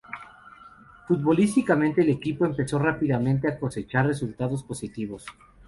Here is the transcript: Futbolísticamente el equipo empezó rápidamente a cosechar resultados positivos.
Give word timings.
Futbolísticamente 1.07 2.01
el 2.01 2.09
equipo 2.09 2.43
empezó 2.43 2.79
rápidamente 2.79 3.47
a 3.47 3.59
cosechar 3.59 4.07
resultados 4.07 4.63
positivos. 4.63 5.27